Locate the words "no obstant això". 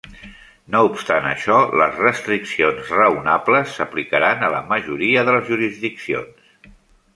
0.75-1.57